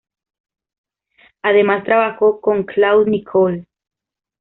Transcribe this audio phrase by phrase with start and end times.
[1.43, 3.67] Además, trabajó con Claude Nicole.